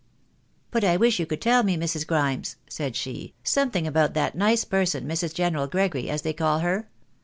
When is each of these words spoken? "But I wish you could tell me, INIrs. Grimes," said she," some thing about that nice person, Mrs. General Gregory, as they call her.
"But 0.71 0.83
I 0.83 0.97
wish 0.97 1.19
you 1.19 1.27
could 1.27 1.41
tell 1.43 1.61
me, 1.61 1.77
INIrs. 1.77 2.07
Grimes," 2.07 2.55
said 2.67 2.95
she," 2.95 3.35
some 3.43 3.69
thing 3.69 3.85
about 3.85 4.15
that 4.15 4.33
nice 4.33 4.65
person, 4.65 5.05
Mrs. 5.07 5.31
General 5.31 5.67
Gregory, 5.67 6.09
as 6.09 6.23
they 6.23 6.33
call 6.33 6.57
her. 6.61 6.89